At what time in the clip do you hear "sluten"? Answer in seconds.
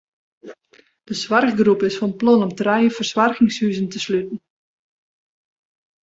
4.05-4.37